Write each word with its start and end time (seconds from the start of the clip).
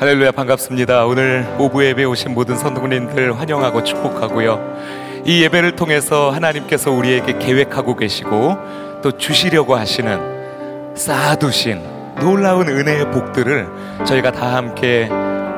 할렐루야 0.00 0.30
반갑습니다. 0.32 1.04
오늘 1.04 1.46
오부 1.58 1.84
예배 1.84 2.04
오신 2.04 2.32
모든 2.32 2.56
성도님들 2.56 3.38
환영하고 3.38 3.84
축복하고요. 3.84 5.22
이 5.26 5.42
예배를 5.42 5.76
통해서 5.76 6.30
하나님께서 6.30 6.90
우리에게 6.90 7.36
계획하고 7.36 7.96
계시고 7.96 8.56
또 9.02 9.12
주시려고 9.18 9.76
하시는 9.76 10.96
쌓아두신 10.96 11.82
놀라운 12.18 12.68
은혜의 12.68 13.10
복들을 13.10 13.68
저희가 14.06 14.32
다 14.32 14.56
함께 14.56 15.06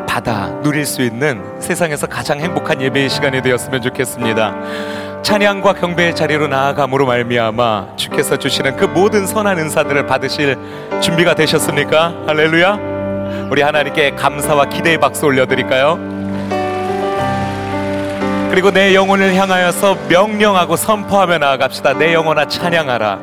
받아 0.09 0.49
누릴 0.65 0.87
수 0.87 1.03
있는 1.03 1.41
세상에서 1.61 2.09
가장 2.09 2.41
행복한 2.41 2.83
예배의 2.83 3.11
시간이 3.11 3.43
되었으면 3.43 3.81
좋겠습니다. 3.81 5.23
찬양과 5.23 5.75
경배의 5.75 6.17
자리로 6.17 6.49
나아감으로 6.49 7.07
말미암아 7.07 7.95
주께서 7.95 8.37
주시는 8.37 8.77
그 8.77 8.87
모든 8.87 9.25
선한 9.25 9.61
은사들을 9.61 10.05
받으실 10.09 10.59
준비가 11.01 11.37
되셨습니까? 11.37 12.25
할렐루야. 12.27 12.92
우리 13.51 13.63
하나님께 13.63 14.13
감사와 14.13 14.67
기대의 14.67 14.99
박수 14.99 15.27
올려드릴까요? 15.27 15.99
그리고 18.51 18.71
내 18.71 18.95
영혼을 18.95 19.35
향하여서 19.35 19.97
명령하고 20.09 20.77
선포하며 20.77 21.39
나아갑시다. 21.39 21.95
내 21.95 22.13
영혼아 22.13 22.47
찬양하라. 22.49 23.19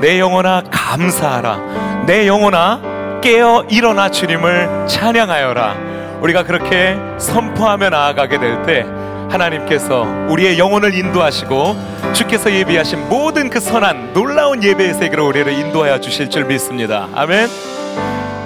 내 0.00 0.18
영혼아 0.18 0.64
감사하라. 0.70 2.04
내 2.06 2.26
영혼아 2.26 3.20
깨어 3.22 3.66
일어나 3.70 4.10
주님을 4.10 4.86
찬양하여라. 4.88 5.76
우리가 6.20 6.42
그렇게 6.42 6.96
선포하며 7.18 7.90
나아가게 7.90 8.38
될 8.38 8.62
때 8.66 8.84
하나님께서 9.30 10.04
우리의 10.28 10.58
영혼을 10.58 10.94
인도하시고 10.94 11.76
주께서 12.12 12.52
예비하신 12.52 13.08
모든 13.08 13.48
그 13.50 13.60
선한 13.60 14.12
놀라운 14.12 14.62
예배의 14.62 14.94
세계로 14.94 15.26
우리를 15.26 15.50
인도하여 15.52 16.00
주실 16.00 16.28
줄 16.28 16.44
믿습니다. 16.44 17.08
아멘. 17.14 17.48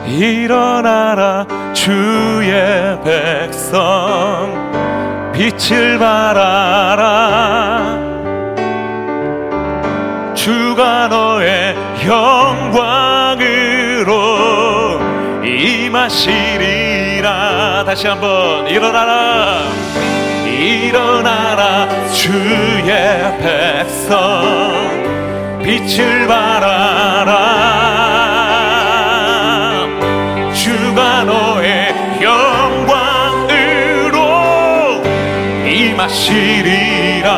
일어나라 0.07 1.47
주의 1.73 2.99
백성. 3.03 4.65
빛을 5.33 5.99
발하라. 5.99 7.27
주가 10.35 11.09
너의 11.09 11.75
영광으로 12.07 13.47
임하시리라. 15.45 17.25
다시 17.85 18.07
한번 18.07 18.67
일어나라. 18.69 19.63
일어나라 20.47 21.89
주의 22.13 22.87
백성. 23.39 24.97
빛을 25.63 26.27
발하라 26.29 27.36
하시리라. 36.17 37.29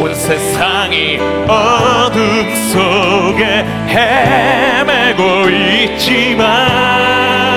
온 0.00 0.14
세상이 0.14 1.18
어둠 1.46 2.54
속에 2.72 3.44
헤매고 3.88 5.50
있지만 5.50 7.49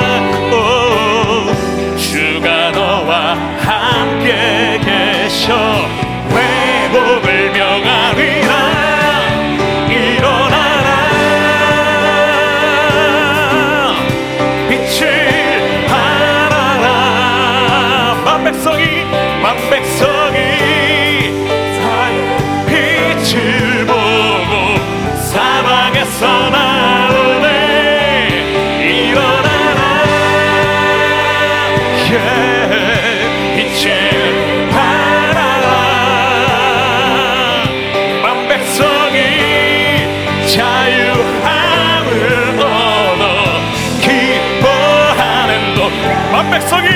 백성이 46.53 46.87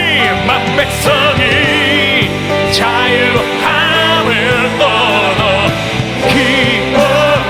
만 0.45 0.63
백성이 0.75 2.29
자유함을 2.71 4.29
얻어 4.79 5.41
기뻐하는도다. 6.29 7.41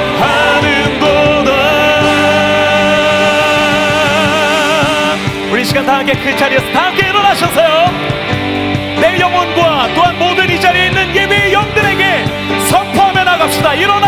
우리 5.52 5.66
시간 5.66 5.86
다 5.86 5.98
함께 5.98 6.14
그 6.14 6.34
자리에서 6.38 6.72
다 6.72 6.86
함께 6.86 7.10
일어나셔서요. 7.10 7.92
내 9.02 9.20
영혼과 9.20 9.90
또한 9.94 10.18
모든 10.18 10.50
이 10.50 10.62
자리에 10.62 10.88
있는 10.88 11.14
예배의 11.14 11.52
영들에게 11.52 12.26
선포하며 12.70 13.26
나갑시다. 13.26 13.74
일어나 13.74 14.07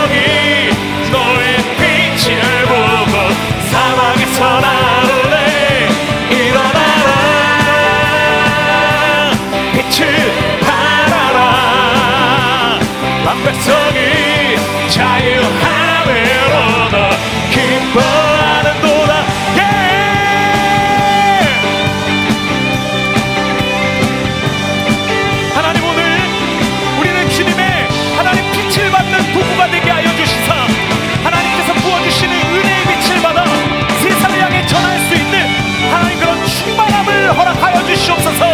허락하여 37.46 37.86
주시옵소서 37.86 38.44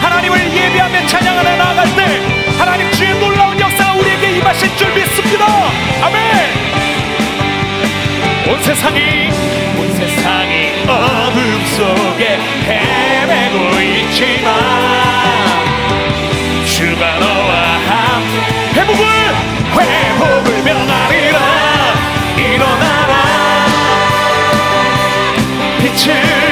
하나님을 0.00 0.52
예배하며 0.54 1.06
찬양하며 1.06 1.56
나아갈 1.56 1.96
때 1.96 2.20
하나님 2.58 2.90
주의 2.92 3.18
놀라운 3.18 3.58
역사 3.58 3.94
임하실 4.36 4.76
줄 4.76 4.92
믿습니다. 4.94 5.46
아멘. 6.02 6.20
온 8.48 8.62
세상이 8.62 9.30
온 9.78 9.94
세상이 9.94 10.82
어둠 10.86 11.64
속에 11.76 12.38
헤매고 12.64 13.80
있지만 13.80 14.52
주가 16.66 17.18
너와 17.18 17.78
함께 17.88 18.36
회복을 18.74 19.04
회복을 19.78 20.62
명하리라 20.62 21.38
일어나라 22.36 23.14
빛을 25.80 26.45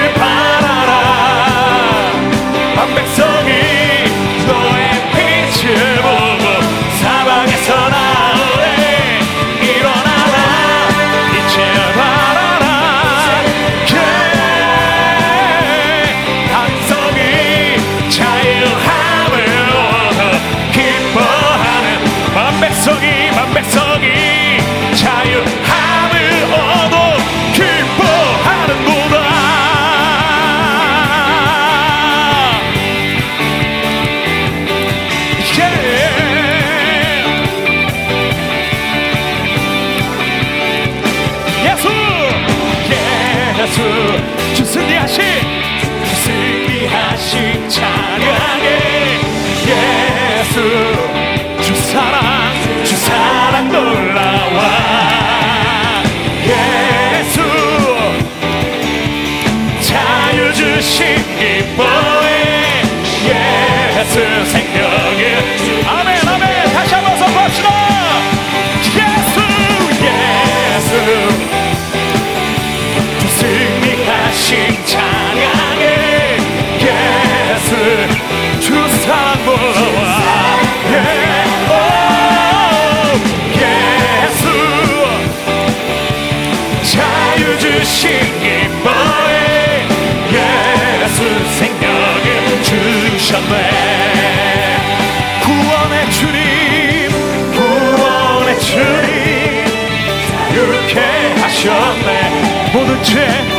죄 103.05 103.54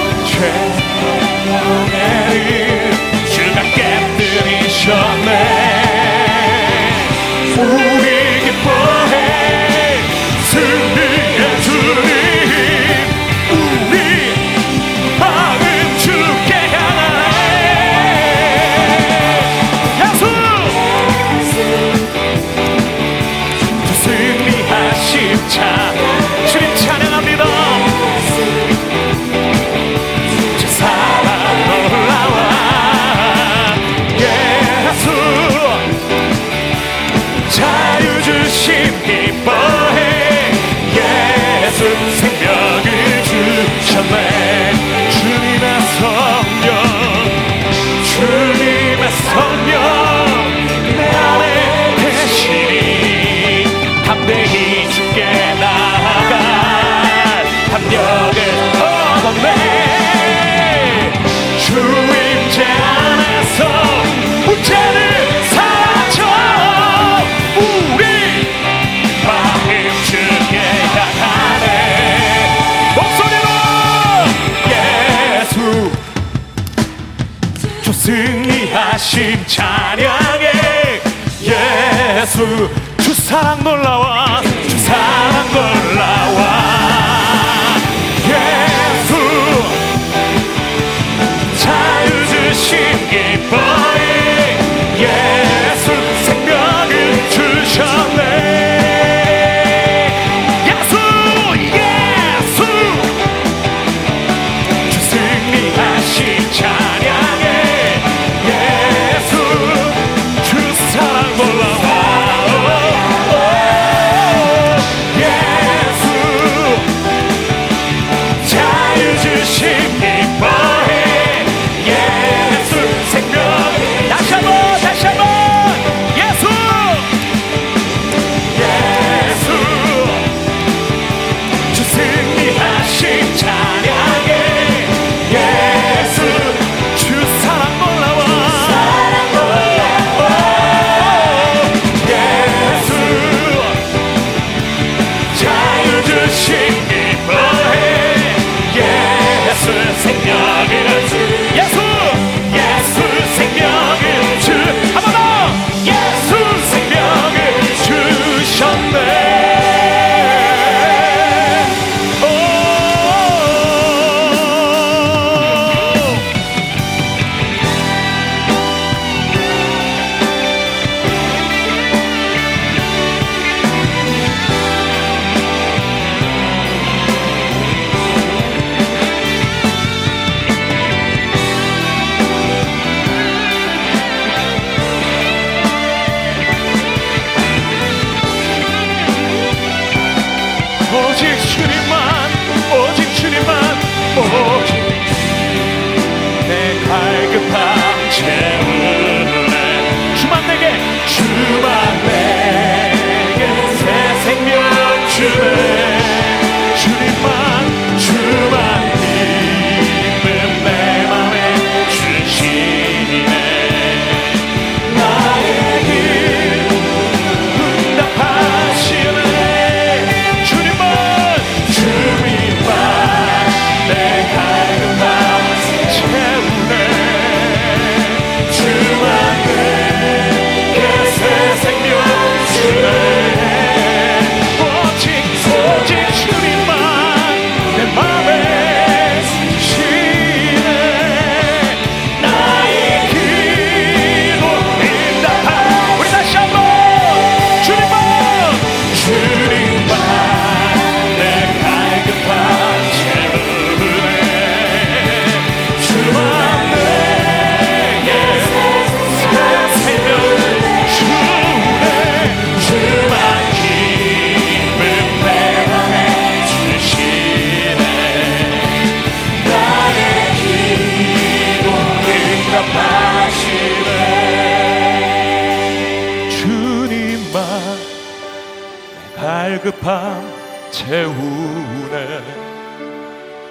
갈급함 279.65 280.21
채우네 280.69 282.21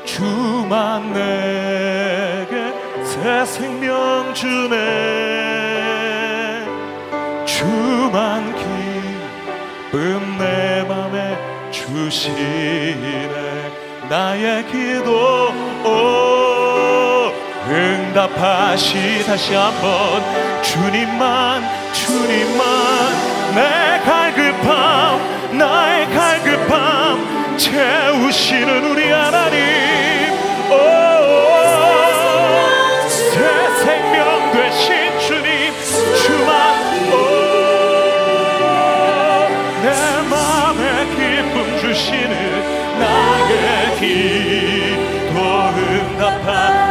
주만 0.05 1.13
내게 1.13 2.73
새 3.03 3.45
생명 3.45 4.33
주네. 4.33 4.77
주만 7.45 8.55
기쁨 9.91 10.39
내 10.39 10.85
맘에 10.85 11.37
주시네. 11.73 13.31
나의 14.09 14.65
기도 14.69 15.53
응답하시. 17.69 19.25
다시 19.27 19.55
한번 19.55 20.23
주님만 20.63 21.63
주님만 21.93 22.65
내 23.55 24.01
갈급함 24.05 24.24
나의 25.59 26.07
갈급함 26.11 27.57
채우시는 27.57 28.91
우리 28.91 29.11
하나님. 29.11 29.59
새 33.09 33.41
생명 33.85 34.53
되신 34.53 35.19
주님 35.21 35.73
주만 36.17 36.51
내 39.83 39.87
맘에 40.29 40.83
기쁨 41.17 41.79
주시는 41.81 42.99
나의 42.99 43.97
기도 44.01 45.35
응답하 45.77 46.84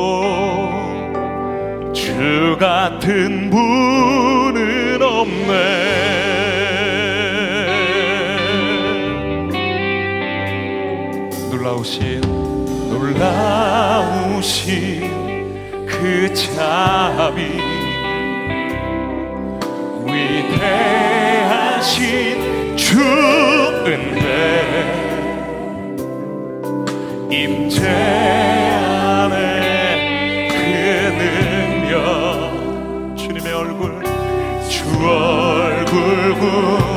주 1.93 2.57
같은 2.59 3.50
분은 3.50 5.01
없네. 5.01 5.53
놀라우신 11.51 12.21
놀라우신 12.89 14.43
그 16.15 16.34
자비 16.34 17.60
위대하신 20.55 21.98
주 22.77 23.01
은혜 23.86 24.24
임재 27.29 27.86
안에 29.19 30.48
그 30.48 30.55
능력 31.19 33.17
주님의 33.17 33.51
얼굴 33.51 34.01
주 34.69 34.86
얼굴 35.05 36.34
구 36.39 36.94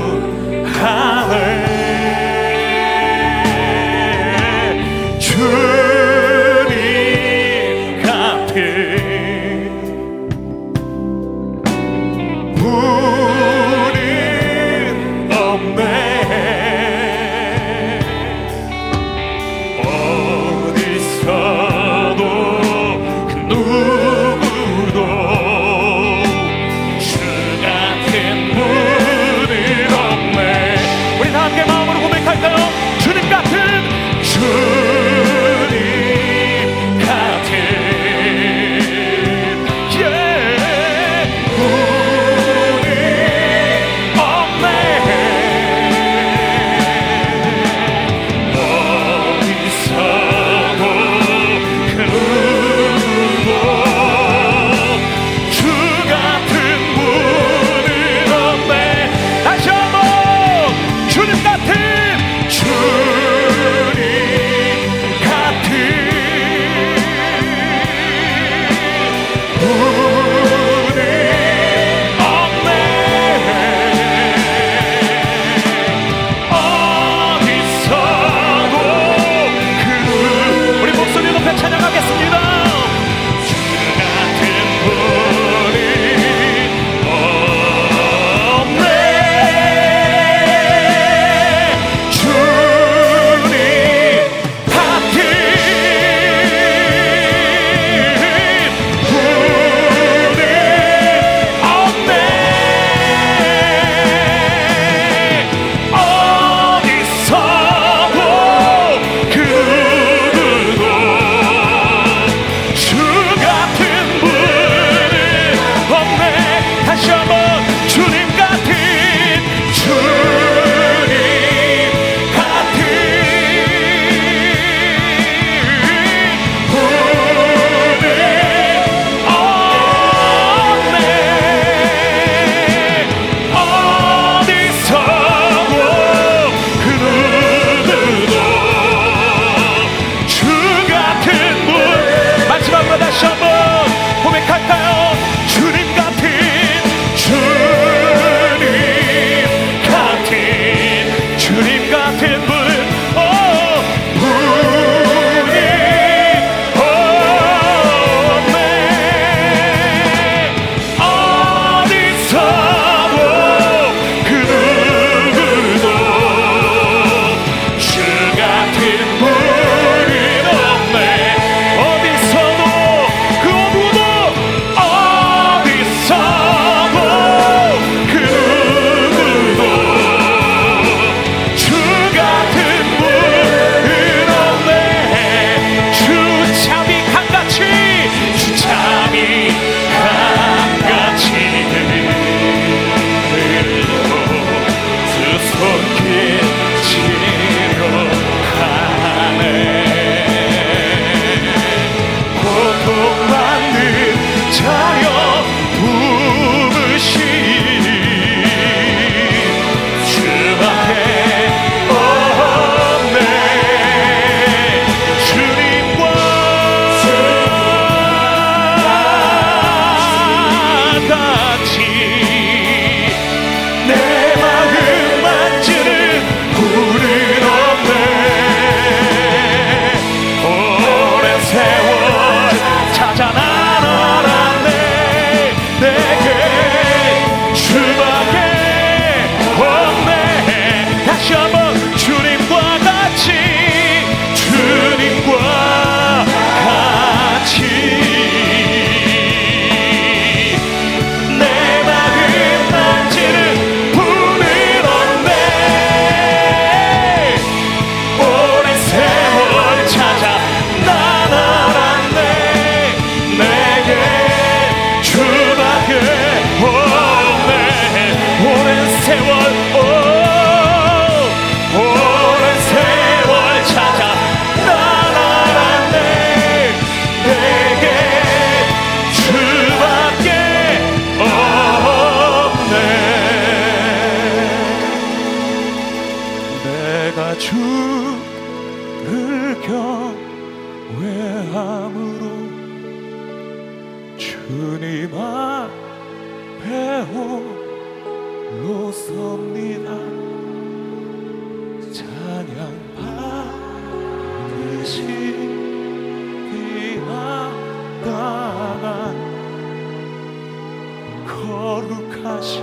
하신 312.38 312.62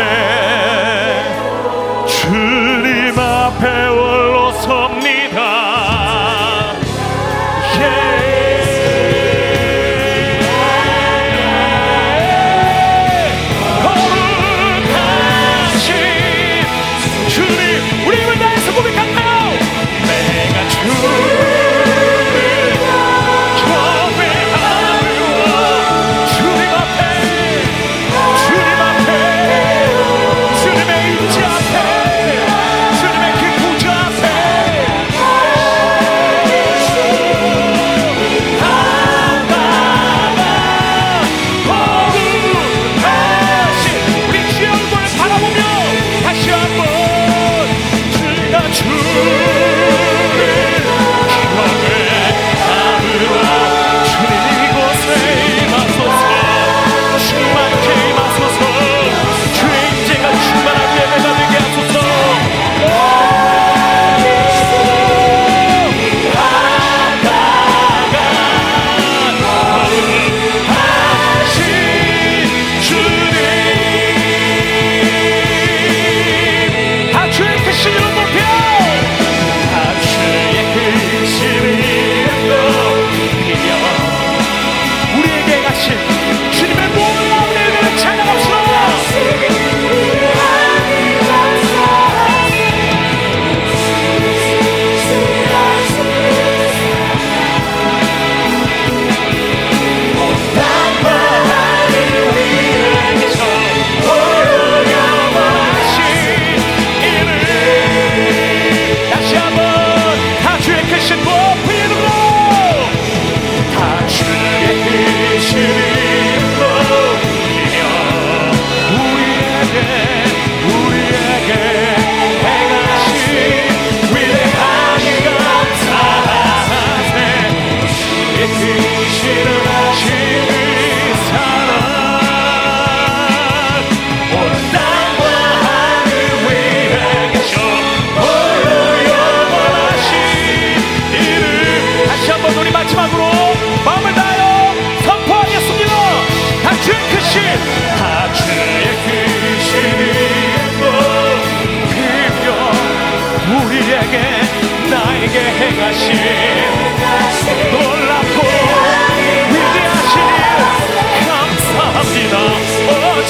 주님 2.06 3.17
앞에 3.17 3.98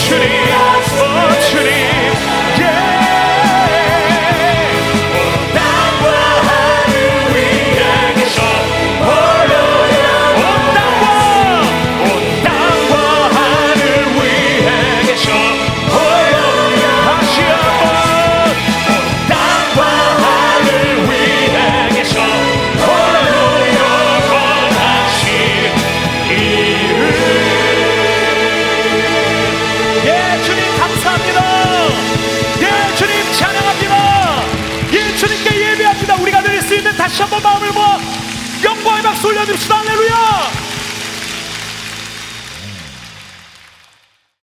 victory. 0.07 0.79